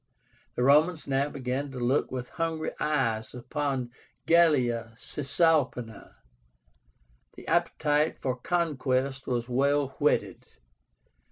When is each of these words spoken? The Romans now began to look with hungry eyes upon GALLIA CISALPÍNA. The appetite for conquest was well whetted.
The 0.55 0.63
Romans 0.63 1.05
now 1.05 1.29
began 1.29 1.69
to 1.69 1.77
look 1.79 2.09
with 2.11 2.29
hungry 2.29 2.71
eyes 2.79 3.35
upon 3.35 3.91
GALLIA 4.25 4.95
CISALPÍNA. 4.97 6.15
The 7.35 7.47
appetite 7.47 8.17
for 8.19 8.35
conquest 8.35 9.27
was 9.27 9.47
well 9.47 9.89
whetted. 9.99 10.47